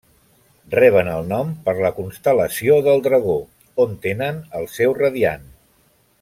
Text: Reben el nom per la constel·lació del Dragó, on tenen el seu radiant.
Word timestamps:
Reben 0.77 1.09
el 1.15 1.27
nom 1.31 1.51
per 1.67 1.75
la 1.87 1.91
constel·lació 1.99 2.79
del 2.89 3.03
Dragó, 3.09 3.37
on 3.85 3.95
tenen 4.07 4.41
el 4.61 4.67
seu 4.79 4.97
radiant. 5.05 5.47